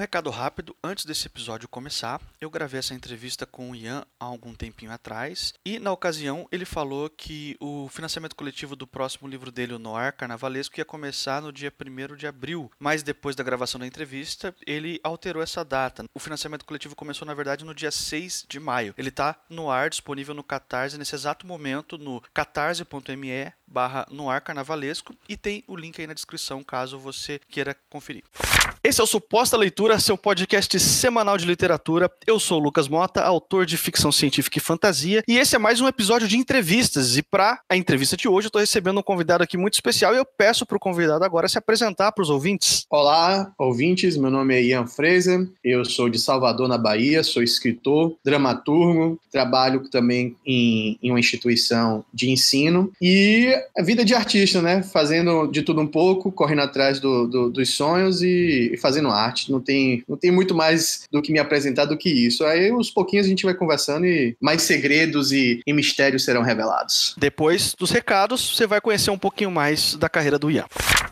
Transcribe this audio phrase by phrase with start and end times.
[0.00, 2.22] recado rápido antes desse episódio começar.
[2.40, 6.64] Eu gravei essa entrevista com o Ian há algum tempinho atrás e na ocasião ele
[6.64, 11.52] falou que o financiamento coletivo do próximo livro dele, o Noir Carnavalesco, ia começar no
[11.52, 16.06] dia 1 de abril, mas depois da gravação da entrevista ele alterou essa data.
[16.14, 18.94] O financiamento coletivo começou na verdade no dia 6 de maio.
[18.96, 25.14] Ele está no ar, disponível no Catarse nesse exato momento no catarse.me barra Noir Carnavalesco
[25.28, 28.24] e tem o link aí na descrição caso você queira conferir.
[28.82, 32.10] Esse é o Suposta Leitura, seu podcast semanal de literatura.
[32.26, 35.80] Eu sou o Lucas Mota, autor de ficção científica e fantasia, e esse é mais
[35.80, 37.16] um episódio de entrevistas.
[37.16, 40.18] E para a entrevista de hoje, eu estou recebendo um convidado aqui muito especial e
[40.18, 42.86] eu peço para o convidado agora se apresentar para os ouvintes.
[42.90, 44.16] Olá, ouvintes.
[44.16, 45.48] Meu nome é Ian Fraser.
[45.64, 47.22] Eu sou de Salvador, na Bahia.
[47.22, 49.18] Sou escritor, dramaturgo.
[49.32, 54.82] Trabalho também em, em uma instituição de ensino e a vida de artista, né?
[54.82, 59.50] Fazendo de tudo um pouco, correndo atrás do, do, dos sonhos e fazendo arte.
[59.50, 62.44] Não tem, não tem muito mais do que me apresentar do que isso.
[62.44, 67.14] Aí, uns pouquinhos a gente vai conversando e mais segredos e, e mistérios serão revelados.
[67.18, 70.66] Depois dos recados, você vai conhecer um pouquinho mais da carreira do Ian.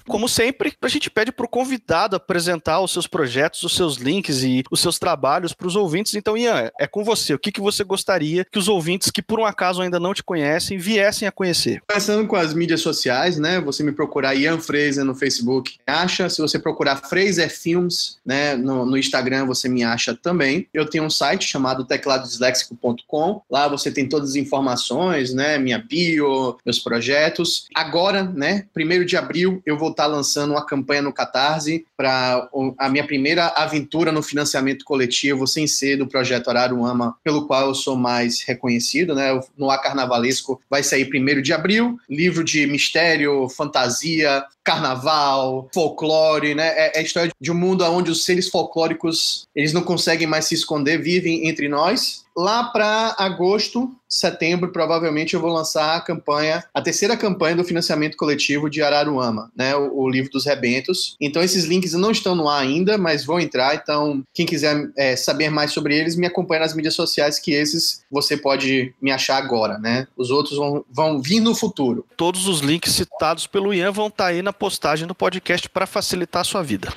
[0.09, 4.43] Como sempre, a gente pede para o convidado apresentar os seus projetos, os seus links
[4.43, 6.15] e os seus trabalhos para os ouvintes.
[6.15, 7.35] Então, Ian, é com você.
[7.35, 10.23] O que, que você gostaria que os ouvintes que por um acaso ainda não te
[10.23, 11.83] conhecem viessem a conhecer?
[11.87, 13.61] Começando com as mídias sociais, né?
[13.61, 16.29] Você me procurar Ian Fraser no Facebook, acha.
[16.31, 20.67] Se você procurar Fraser Films, né, no, no Instagram, você me acha também.
[20.73, 23.43] Eu tenho um site chamado tecladodisléxico.com.
[23.51, 25.59] Lá você tem todas as informações, né?
[25.59, 27.67] Minha bio, meus projetos.
[27.75, 28.65] Agora, né?
[28.73, 33.49] Primeiro de abril, eu vou estar lançando uma campanha no Catarse para a minha primeira
[33.49, 39.15] aventura no financiamento coletivo, sem ser do projeto Araruama, pelo qual eu sou mais reconhecido,
[39.15, 39.39] né?
[39.57, 41.99] No A Carnavalesco vai sair primeiro de abril.
[42.09, 46.69] Livro de mistério, fantasia, carnaval, folclore, né?
[46.77, 50.45] É, é a história de um mundo onde os seres folclóricos eles não conseguem mais
[50.45, 52.29] se esconder, vivem entre nós.
[52.37, 58.17] Lá para agosto, setembro, provavelmente eu vou lançar a campanha, a terceira campanha do financiamento
[58.17, 59.75] coletivo de Araruama, né?
[59.75, 61.17] O, o livro dos rebentos.
[61.21, 63.75] Então esses links não estão no ar ainda, mas vão entrar.
[63.75, 68.03] Então quem quiser é, saber mais sobre eles, me acompanha nas mídias sociais, que esses
[68.11, 70.07] você pode me achar agora, né?
[70.17, 72.07] Os outros vão, vão vir no futuro.
[72.17, 75.87] Todos os links citados pelo Ian vão estar tá aí na postagem do podcast para
[75.87, 76.89] facilitar a sua vida.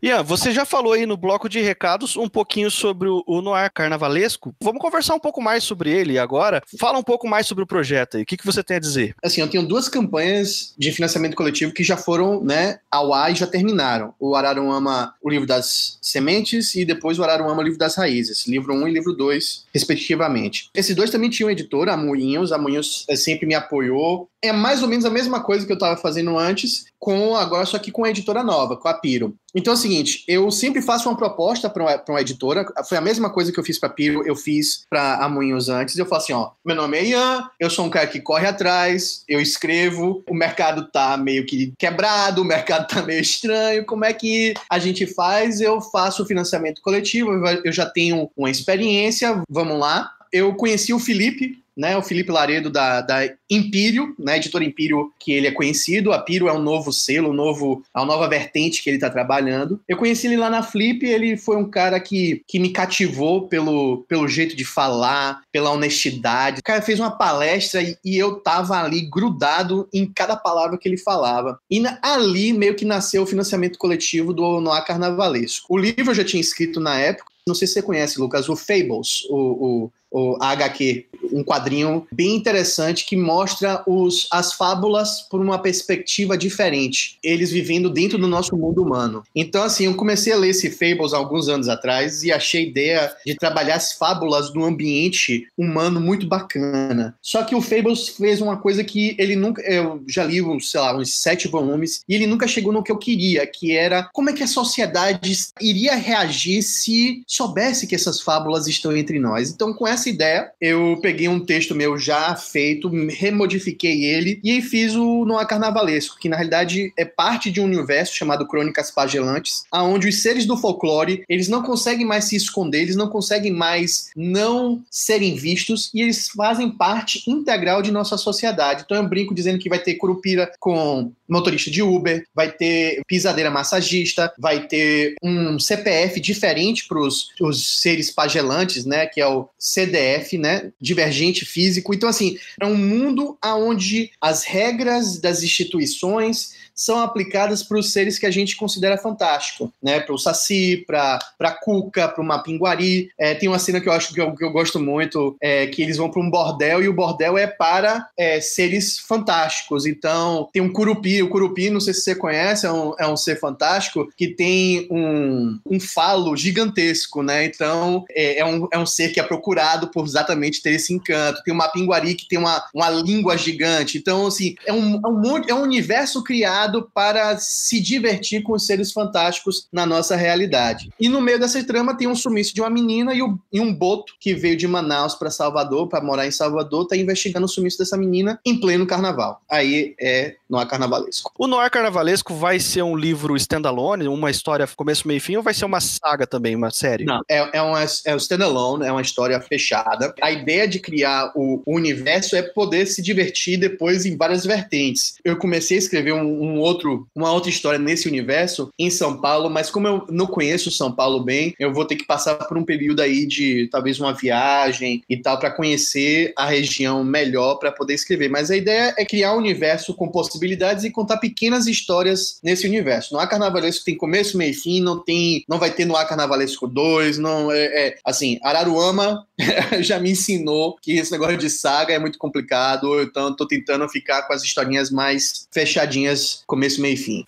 [0.00, 4.54] Ian, você já falou aí no bloco de recados um pouquinho sobre o, Noir Carnavalesco.
[4.62, 6.62] Vamos conversar um pouco mais sobre ele agora.
[6.78, 8.22] Fala um pouco mais sobre o projeto aí.
[8.22, 9.16] O que, que você tem a dizer?
[9.24, 13.34] Assim, eu tenho duas campanhas de financiamento coletivo que já foram né, ao ar e
[13.34, 14.14] já terminaram.
[14.20, 18.46] O Araruama, o livro das sementes, e depois o Araruama, o livro das raízes.
[18.46, 20.70] Livro 1 um e livro 2, respectivamente.
[20.76, 22.52] Esses dois também tinham editora, a Moinhos.
[22.52, 24.28] A Moinhos eh, sempre me apoiou.
[24.40, 27.78] É mais ou menos a mesma coisa que eu estava fazendo antes, com agora só
[27.78, 29.34] que com a editora nova, com a Piro.
[29.54, 33.00] Então é o seguinte, eu sempre faço uma proposta para uma, uma, editora, foi a
[33.00, 36.22] mesma coisa que eu fiz para Piro, eu fiz para a Moinhos antes, eu falo
[36.22, 40.22] assim, ó, meu nome é Ian, eu sou um cara que corre atrás, eu escrevo,
[40.28, 44.78] o mercado tá meio que quebrado, o mercado tá meio estranho, como é que a
[44.78, 45.60] gente faz?
[45.60, 47.32] Eu faço o financiamento coletivo,
[47.64, 50.12] eu já tenho uma experiência, vamos lá.
[50.30, 55.30] Eu conheci o Felipe, né, o Felipe Laredo da, da Impírio, né, editora Impírio, que
[55.30, 56.12] ele é conhecido.
[56.12, 59.80] A Piro é um novo selo, um novo, uma nova vertente que ele está trabalhando.
[59.86, 64.04] Eu conheci ele lá na Flip, ele foi um cara que, que me cativou pelo,
[64.08, 66.58] pelo jeito de falar, pela honestidade.
[66.58, 70.88] O cara fez uma palestra e, e eu tava ali grudado em cada palavra que
[70.88, 71.60] ele falava.
[71.70, 75.66] E na, ali meio que nasceu o financiamento coletivo do Noah Carnavalesco.
[75.72, 78.54] O livro eu já tinha escrito na época, não sei se você conhece, Lucas, o
[78.54, 85.40] Fables, o, o, o HQ, um quadrinho bem interessante que mostra os, as fábulas por
[85.40, 89.22] uma perspectiva diferente, eles vivendo dentro do nosso mundo humano.
[89.34, 93.16] Então, assim, eu comecei a ler esse Fables alguns anos atrás e achei a ideia
[93.26, 97.16] de trabalhar as fábulas no ambiente humano muito bacana.
[97.20, 99.62] Só que o Fables fez uma coisa que ele nunca.
[99.62, 102.98] Eu já li, sei lá, uns sete volumes, e ele nunca chegou no que eu
[102.98, 108.66] queria, que era como é que a sociedade iria reagir se soubesse que essas fábulas
[108.66, 109.50] estão entre nós.
[109.50, 114.94] Então, com essa ideia, eu peguei um texto meu já feito, remodifiquei ele e fiz
[114.94, 120.08] o Noah Carnavalesco, que na realidade é parte de um universo chamado Crônicas Pagelantes, aonde
[120.08, 124.82] os seres do folclore, eles não conseguem mais se esconder, eles não conseguem mais não
[124.90, 128.82] serem vistos e eles fazem parte integral de nossa sociedade.
[128.84, 133.50] Então eu brinco dizendo que vai ter curupira com motorista de Uber, vai ter pisadeira
[133.50, 139.48] massagista, vai ter um CPF diferente para os seres pagelantes, né, que é o
[139.88, 141.94] CDF, né, divergente físico.
[141.94, 148.20] Então, assim, é um mundo onde as regras das instituições são aplicadas para os seres
[148.20, 149.98] que a gente considera fantástico, né?
[149.98, 153.10] Para o Saci, para a Cuca, para o Mapinguari.
[153.18, 155.82] É, tem uma cena que eu acho que eu, que eu gosto muito, é, que
[155.82, 159.86] eles vão para um bordel e o bordel é para é, seres fantásticos.
[159.86, 161.20] Então, tem um Curupi.
[161.20, 164.86] O Curupi, não sei se você conhece, é um, é um ser fantástico que tem
[164.88, 167.44] um, um falo gigantesco, né?
[167.44, 171.42] Então, é, é, um, é um ser que é procurado por exatamente ter esse encanto.
[171.42, 173.98] Tem o Mapinguari que tem uma, uma língua gigante.
[173.98, 178.66] Então, assim, é um, é um, é um universo criado para se divertir com os
[178.66, 180.90] seres fantásticos na nossa realidade.
[180.98, 183.72] E no meio dessa trama tem um sumiço de uma menina e, o, e um
[183.72, 187.78] boto que veio de Manaus para Salvador, para morar em Salvador, tá investigando o sumiço
[187.78, 189.40] dessa menina em pleno carnaval.
[189.50, 191.32] Aí é Noir Carnavalesco.
[191.38, 195.42] O Noir Carnavalesco vai ser um livro standalone, uma história começo, meio e fim, ou
[195.42, 197.04] vai ser uma saga também, uma série?
[197.04, 200.14] Não, é, é, uma, é um standalone, é uma história fechada.
[200.22, 205.16] A ideia de criar o, o universo é poder se divertir depois em várias vertentes.
[205.24, 209.50] Eu comecei a escrever um, um, outro, uma outra história nesse universo em São Paulo,
[209.50, 212.64] mas como eu não conheço São Paulo bem, eu vou ter que passar por um
[212.64, 217.94] período aí de talvez uma viagem e tal para conhecer a região melhor para poder
[217.94, 218.28] escrever.
[218.28, 223.12] Mas a ideia é criar um universo com possibilidades e contar pequenas histórias nesse universo.
[223.12, 226.04] Não há carnavalesco tem começo, meio e fim, não tem, não vai ter no há
[226.04, 229.26] carnavalesco 2, não é, é assim, Araruama
[229.80, 234.22] já me ensinou que esse negócio de saga é muito complicado, então estou tentando ficar
[234.22, 237.24] com as historinhas mais fechadinhas, começo, meio e fim.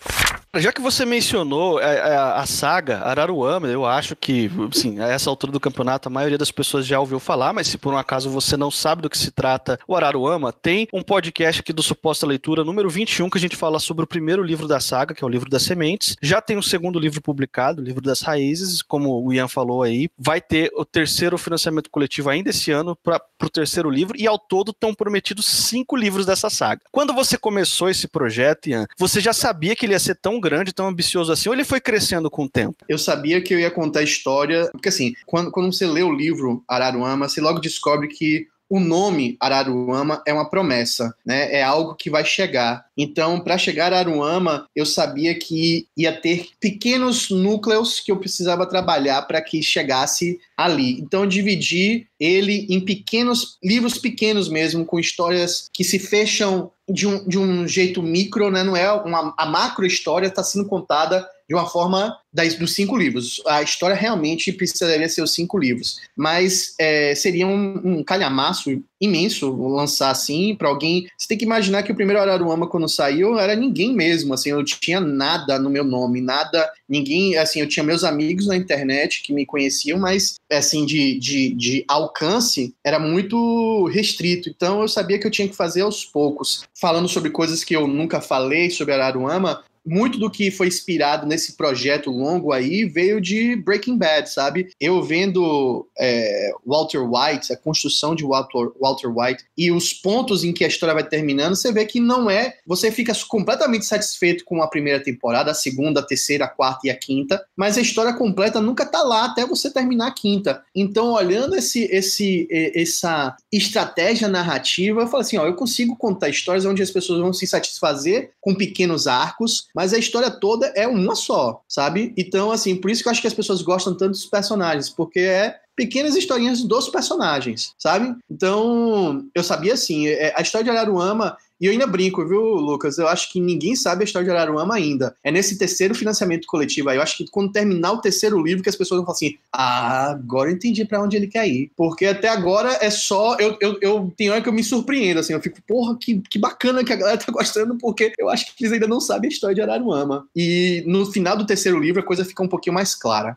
[0.56, 4.98] Já que você mencionou a, é, a, é, a, saga Araruama, eu acho que, sim,
[4.98, 7.94] a essa altura do campeonato a maioria das pessoas já ouviu falar, mas se por
[7.94, 11.72] um acaso você não sabe do que se trata o Araruama, tem um podcast aqui
[11.72, 15.14] do Suposta Leitura, número 21, que a gente fala sobre o primeiro livro da saga,
[15.14, 16.16] que é o livro das sementes.
[16.20, 20.08] Já tem o segundo livro publicado, o livro das raízes, como o Ian falou aí.
[20.18, 24.36] Vai ter o terceiro financiamento coletivo ainda esse ano para o terceiro livro, e ao
[24.38, 26.80] todo estão prometidos cinco livros dessa saga.
[26.90, 30.88] Quando você começou esse projeto, Ian, você já sabia que ele ia ser grande, tão
[30.88, 32.84] ambicioso assim, ou ele foi crescendo com o tempo?
[32.88, 36.12] Eu sabia que eu ia contar a história, porque assim, quando, quando você lê o
[36.12, 41.52] livro Araruama, você logo descobre que o nome Araruama é uma promessa, né?
[41.52, 42.86] É algo que vai chegar.
[42.96, 48.64] Então, para chegar a Araruama, eu sabia que ia ter pequenos núcleos que eu precisava
[48.64, 51.00] trabalhar para que chegasse ali.
[51.00, 57.06] Então, eu dividi ele em pequenos livros pequenos mesmo, com histórias que se fecham de
[57.06, 58.62] um, de um jeito micro, né?
[58.62, 62.96] Não é uma a macro história está sendo contada de uma forma das, dos cinco
[62.96, 63.42] livros.
[63.44, 69.50] A história realmente precisaria ser os cinco livros, mas é, seria um, um, calhamaço imenso
[69.50, 71.08] lançar assim para alguém.
[71.18, 74.58] Você tem que imaginar que o primeiro Araruama quando saiu era ninguém mesmo, assim, eu
[74.58, 79.20] não tinha nada no meu nome, nada, ninguém, assim, eu tinha meus amigos na internet
[79.20, 84.48] que me conheciam, mas assim de, de, de alcance era muito restrito.
[84.48, 87.88] Então eu sabia que eu tinha que fazer aos poucos, falando sobre coisas que eu
[87.88, 93.56] nunca falei sobre Araruama, muito do que foi inspirado nesse projeto longo aí veio de
[93.56, 94.70] Breaking Bad, sabe?
[94.80, 100.52] Eu vendo é, Walter White, a construção de Walter, Walter White e os pontos em
[100.52, 102.58] que a história vai terminando, você vê que não é.
[102.66, 106.90] Você fica completamente satisfeito com a primeira temporada, a segunda, a terceira, a quarta e
[106.90, 110.62] a quinta, mas a história completa nunca tá lá até você terminar a quinta.
[110.74, 116.64] Então, olhando esse, esse, essa estratégia narrativa, eu falo assim: ó, eu consigo contar histórias
[116.64, 121.14] onde as pessoas vão se satisfazer com pequenos arcos mas a história toda é uma
[121.14, 122.12] só, sabe?
[122.16, 125.20] Então, assim, por isso que eu acho que as pessoas gostam tanto dos personagens, porque
[125.20, 128.14] é pequenas historinhas dos personagens, sabe?
[128.30, 132.96] Então, eu sabia assim, é, a história de Araruama e eu ainda brinco, viu, Lucas?
[132.96, 135.14] Eu acho que ninguém sabe a história de Araruama ainda.
[135.22, 136.96] É nesse terceiro financiamento coletivo aí.
[136.96, 140.10] Eu acho que quando terminar o terceiro livro, que as pessoas vão falar assim: ah,
[140.12, 141.70] agora eu entendi para onde ele quer ir.
[141.76, 143.36] Porque até agora é só.
[143.38, 145.34] Eu, eu, eu tenho hora que eu me surpreendo, assim.
[145.34, 148.64] Eu fico, porra, que, que bacana que a galera tá gostando, porque eu acho que
[148.64, 150.26] eles ainda não sabem a história de Araruama.
[150.34, 153.36] E no final do terceiro livro, a coisa fica um pouquinho mais clara.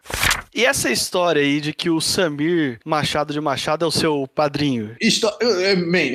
[0.56, 4.96] E essa história aí de que o Samir Machado de Machado é o seu padrinho?
[5.02, 5.38] História.
[5.84, 6.14] Man,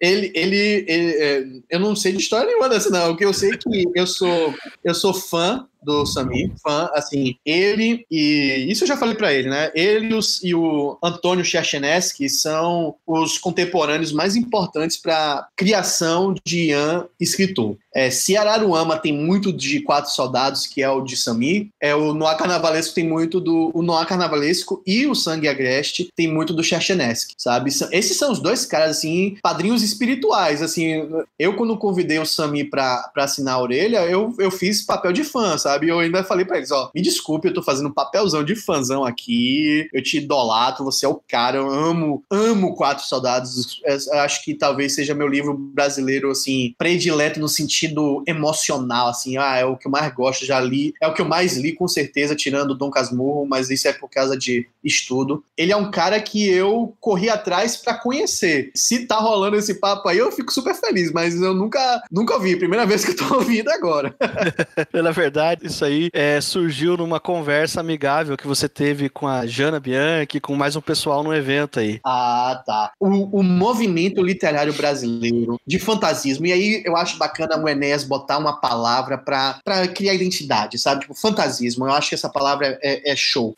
[0.00, 3.12] ele, ele, ele, é, eu não sei de história nenhuma dessa, não.
[3.12, 7.36] O que eu sei é que eu sou, eu sou fã do Samir, fã, assim,
[7.44, 9.70] ele e isso eu já falei para ele, né?
[9.74, 17.76] Ele e o Antônio Cherchenesky são os contemporâneos mais importantes para criação de Ian escritor.
[17.94, 22.14] É, se Araruama tem muito de Quatro Soldados, que é o de Samir, é o
[22.14, 26.62] Noah Carnavalesco tem muito do o Noah Carnavalesco e o Sangue Agreste tem muito do
[26.62, 27.70] Cherchenesky, sabe?
[27.92, 31.08] Esses são os dois caras assim, padrinhos espirituais, assim.
[31.38, 35.56] Eu quando convidei o Samir para assinar a orelha, eu, eu fiz papel de fã,
[35.58, 35.67] sabe?
[35.68, 35.88] Sabe?
[35.88, 39.04] Eu ainda falei pra eles, ó, me desculpe, eu tô fazendo um papelzão de fãzão
[39.04, 44.42] aqui, eu te idolatro, você é o cara, eu amo, amo Quatro Soldados, eu acho
[44.42, 49.76] que talvez seja meu livro brasileiro, assim, predileto no sentido emocional, assim, ah, é o
[49.76, 52.74] que eu mais gosto, já li, é o que eu mais li, com certeza, tirando
[52.74, 55.44] Dom Casmurro, mas isso é por causa de estudo.
[55.56, 58.70] Ele é um cara que eu corri atrás para conhecer.
[58.74, 62.56] Se tá rolando esse papo aí, eu fico super feliz, mas eu nunca, nunca ouvi,
[62.56, 64.14] primeira vez que eu tô ouvindo agora.
[64.92, 69.80] Na verdade, isso aí é, surgiu numa conversa amigável que você teve com a Jana
[69.80, 72.00] Bianchi, com mais um pessoal no evento aí.
[72.04, 72.92] Ah, tá.
[72.98, 78.38] O, o movimento literário brasileiro de fantasismo, e aí eu acho bacana o Enéas botar
[78.38, 81.02] uma palavra para criar identidade, sabe?
[81.02, 81.86] Tipo, fantasismo.
[81.86, 83.54] Eu acho que essa palavra é, é show.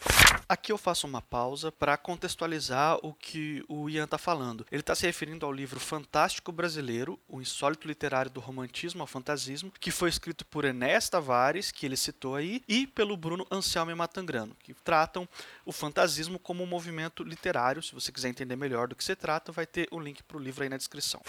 [0.49, 4.67] Aqui eu faço uma pausa para contextualizar o que o Ian está falando.
[4.71, 9.73] Ele está se referindo ao livro Fantástico Brasileiro, o insólito literário do romantismo ao fantasismo,
[9.79, 14.57] que foi escrito por Enéas Tavares, que ele citou aí, e pelo Bruno Anselmo Matangrano,
[14.63, 15.29] que tratam
[15.67, 17.83] o fantasismo como um movimento literário.
[17.83, 20.41] Se você quiser entender melhor do que se trata, vai ter o link para o
[20.41, 21.21] livro aí na descrição.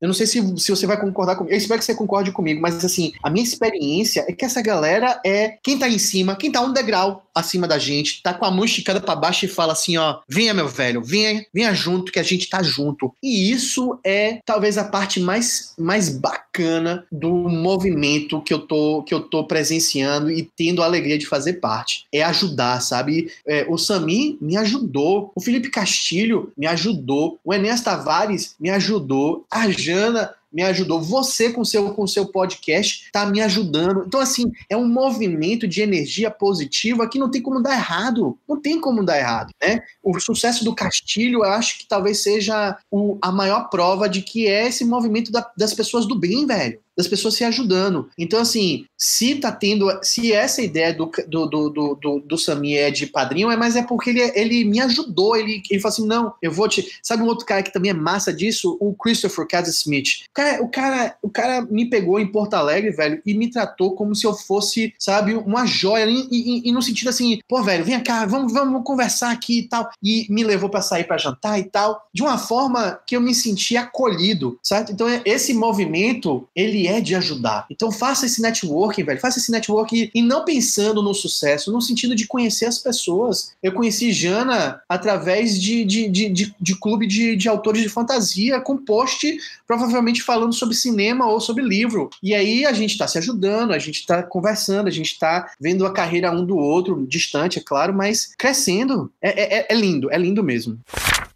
[0.00, 2.60] Eu não sei se, se você vai concordar comigo, eu espero que você concorde comigo,
[2.60, 6.50] mas assim, a minha experiência é que essa galera é quem tá em cima, quem
[6.50, 9.72] tá um degrau acima da gente, tá com a mão esticada para baixo e fala
[9.72, 13.12] assim, ó, venha meu velho, venha, venha junto que a gente tá junto.
[13.22, 19.12] E isso é talvez a parte mais, mais bacana do movimento que eu tô que
[19.12, 22.06] eu tô presenciando e tendo a alegria de fazer parte.
[22.12, 23.30] É ajudar, sabe?
[23.46, 29.44] É, o Sami me ajudou, o Felipe Castilho me ajudou, o Enéas Tavares me ajudou,
[29.50, 31.02] a Jana me ajudou.
[31.02, 34.04] Você com seu com seu podcast está me ajudando.
[34.06, 38.38] Então assim, é um movimento de energia positiva que não tem como dar errado.
[38.48, 39.80] Não tem como dar errado, né?
[40.02, 44.46] O sucesso do Castilho, eu acho que talvez seja o, a maior prova de que
[44.46, 48.08] é esse movimento da, das pessoas do bem, velho das pessoas se ajudando.
[48.16, 49.86] Então, assim, se tá tendo.
[50.02, 52.36] Se essa ideia do, do, do, do, do, do
[52.68, 55.36] é de padrinho, é, mas é porque ele, ele me ajudou.
[55.36, 56.86] Ele, ele falou assim: não, eu vou te.
[57.02, 58.76] Sabe um outro cara que também é massa disso?
[58.80, 60.24] O Christopher Casas Smith.
[60.30, 64.14] O o cara, o cara me pegou em Porto Alegre, velho, e me tratou como
[64.14, 66.06] se eu fosse, sabe, uma joia.
[66.06, 69.68] E, e, e no sentido assim, pô, velho, vem cá, vamos, vamos conversar aqui e
[69.68, 69.90] tal.
[70.02, 72.08] E me levou para sair para jantar e tal.
[72.12, 74.92] De uma forma que eu me senti acolhido, certo?
[74.92, 77.66] Então, esse movimento, ele é de ajudar.
[77.70, 79.20] Então, faça esse networking, velho.
[79.20, 83.52] Faça esse networking e não pensando no sucesso, no sentido de conhecer as pessoas.
[83.62, 88.60] Eu conheci Jana através de, de, de, de, de clube de, de autores de fantasia,
[88.60, 92.10] com post provavelmente falando sobre cinema ou sobre livro.
[92.22, 95.86] E aí a gente está se ajudando, a gente está conversando, a gente está vendo
[95.86, 99.12] a carreira um do outro, distante, é claro, mas crescendo.
[99.20, 100.78] É, é, é lindo, é lindo mesmo.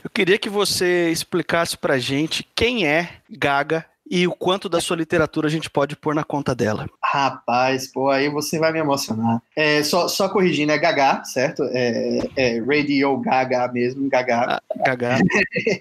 [0.02, 4.96] Eu queria que você explicasse pra gente quem é Gaga e o quanto da sua
[4.96, 6.88] literatura a gente pode pôr na conta dela.
[7.02, 9.42] Rapaz, pô, aí você vai me emocionar.
[9.54, 11.62] É, só, só corrigindo, é Gaga, certo?
[11.72, 14.44] É, é Radio Gaga mesmo, Gaga.
[14.46, 15.18] Ah, Gaga.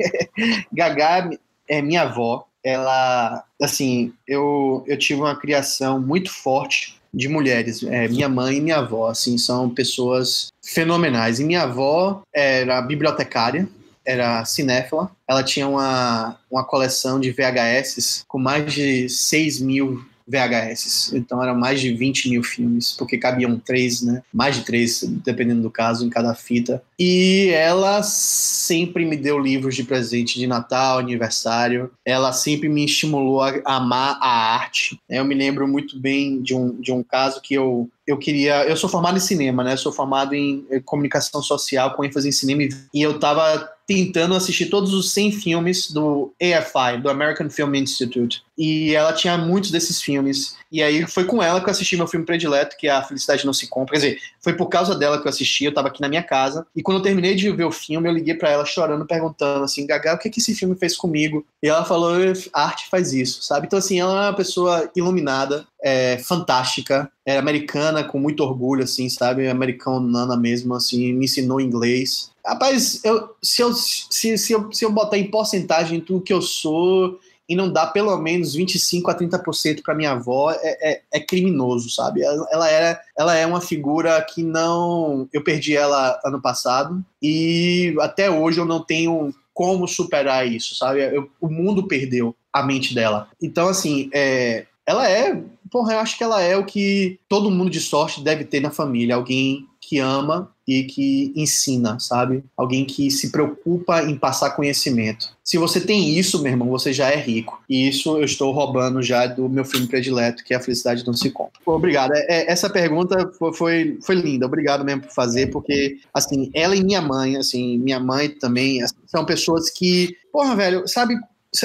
[0.74, 1.29] Gaga
[1.67, 2.46] é minha avó.
[2.67, 7.81] Ela, assim, eu, eu tive uma criação muito forte de mulheres.
[7.83, 11.39] É, minha mãe e minha avó, assim, são pessoas fenomenais.
[11.39, 13.69] E minha avó era bibliotecária,
[14.05, 15.09] era cinéfila.
[15.25, 21.13] Ela tinha uma, uma coleção de VHS com mais de 6 mil VHS.
[21.13, 24.22] Então eram mais de 20 mil filmes, porque cabiam três, né?
[24.34, 26.81] Mais de três, dependendo do caso, em cada fita.
[27.00, 31.91] E ela sempre me deu livros de presente de Natal, aniversário.
[32.05, 35.00] Ela sempre me estimulou a amar a arte.
[35.10, 38.65] Eu me lembro muito bem de um, de um caso que eu eu queria.
[38.65, 39.73] Eu sou formado em cinema, né?
[39.73, 44.65] Eu sou formado em comunicação social com ênfase em cinema e eu tava tentando assistir
[44.65, 48.43] todos os 100 filmes do AFI, do American Film Institute.
[48.57, 50.57] E ela tinha muitos desses filmes.
[50.69, 53.45] E aí foi com ela que eu assisti meu filme predileto, que é A Felicidade
[53.45, 53.93] Não Se Compra.
[53.93, 56.67] Quer dizer, foi por causa dela que eu assisti, eu tava aqui na minha casa.
[56.75, 59.87] E quando eu terminei de ver o filme, eu liguei para ela chorando, perguntando assim,
[59.87, 61.45] Gaga, o que, que esse filme fez comigo?
[61.63, 62.11] E ela falou,
[62.51, 63.67] arte faz isso, sabe?
[63.67, 69.10] Então, assim, ela é uma pessoa iluminada, é, fantástica, é americana, com muito orgulho, assim,
[69.10, 69.48] sabe?
[69.48, 72.31] Americana mesmo, assim, me ensinou inglês.
[72.46, 76.41] Rapaz, eu, se, eu, se, se, eu, se eu botar em porcentagem tudo que eu
[76.41, 77.19] sou
[77.50, 81.89] e não dá pelo menos 25 a 30% para minha avó, é, é, é, criminoso,
[81.89, 82.22] sabe?
[82.22, 85.27] Ela, ela, era, ela é uma figura que não.
[85.31, 91.01] Eu perdi ela ano passado e até hoje eu não tenho como superar isso, sabe?
[91.01, 93.29] Eu, o mundo perdeu a mente dela.
[93.41, 95.41] Então, assim, é, ela é.
[95.71, 98.71] Porra, eu acho que ela é o que todo mundo de sorte deve ter na
[98.71, 99.15] família.
[99.15, 102.43] Alguém que ama e que ensina, sabe?
[102.57, 105.29] Alguém que se preocupa em passar conhecimento.
[105.41, 107.63] Se você tem isso, meu irmão, você já é rico.
[107.69, 111.13] E isso eu estou roubando já do meu filme predileto, que é A Felicidade Não
[111.13, 111.53] Se Compra.
[111.65, 112.12] Obrigado.
[112.13, 114.45] É, é, essa pergunta foi, foi linda.
[114.45, 118.95] Obrigado mesmo por fazer, porque, assim, ela e minha mãe, assim, minha mãe também, assim,
[119.05, 121.15] são pessoas que, porra, velho, sabe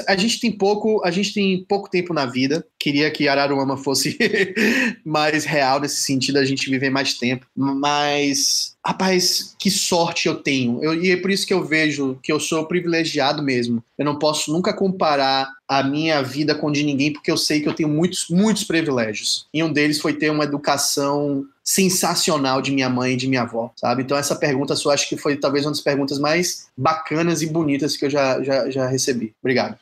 [0.06, 2.64] a gente tem pouco, a gente tem pouco tempo na vida.
[2.78, 4.16] Queria que Araruama fosse
[5.04, 7.46] mais real nesse sentido, a gente viver mais tempo.
[7.56, 10.82] Mas, rapaz, que sorte eu tenho.
[10.82, 13.82] Eu, e é por isso que eu vejo que eu sou privilegiado mesmo.
[13.98, 17.68] Eu não posso nunca comparar a minha vida com de ninguém, porque eu sei que
[17.68, 19.46] eu tenho muitos, muitos privilégios.
[19.52, 23.72] E um deles foi ter uma educação sensacional de minha mãe e de minha avó,
[23.76, 24.02] sabe?
[24.02, 27.96] Então essa pergunta sua acho que foi talvez uma das perguntas mais bacanas e bonitas
[27.96, 29.34] que eu já, já, já recebi.
[29.40, 29.76] Obrigado.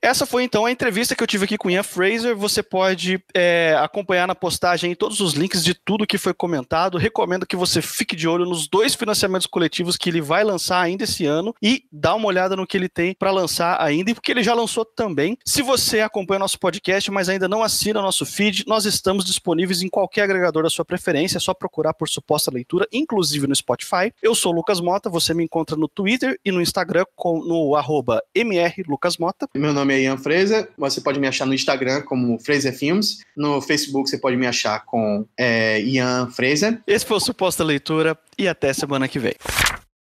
[0.00, 2.36] Essa foi então a entrevista que eu tive aqui com Ian Fraser.
[2.36, 6.98] Você pode é, acompanhar na postagem todos os links de tudo que foi comentado.
[6.98, 11.04] Recomendo que você fique de olho nos dois financiamentos coletivos que ele vai lançar ainda
[11.04, 14.42] esse ano e dá uma olhada no que ele tem para lançar ainda, porque ele
[14.42, 15.36] já lançou também.
[15.44, 19.88] Se você acompanha nosso podcast, mas ainda não assina nosso feed, nós estamos disponíveis em
[19.88, 21.38] qualquer agregador da sua preferência.
[21.38, 24.12] É só procurar por suposta leitura, inclusive no Spotify.
[24.22, 25.10] Eu sou Lucas Mota.
[25.10, 29.48] Você me encontra no Twitter e no Instagram com, no arroba mrlucasmota.
[29.54, 30.68] Meu nome é é Ian Fraser.
[30.76, 33.18] Você pode me achar no Instagram como Fraser Films.
[33.36, 36.80] No Facebook você pode me achar com é, Ian Fraser.
[36.86, 39.34] Esse foi o Suposta Leitura e até semana que vem.